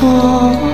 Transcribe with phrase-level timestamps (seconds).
[0.00, 0.67] 风？